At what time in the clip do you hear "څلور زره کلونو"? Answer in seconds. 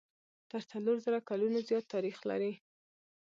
0.71-1.59